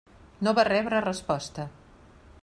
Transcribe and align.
No 0.45 0.53
va 0.59 0.63
rebre 0.69 1.01
resposta. 1.07 1.67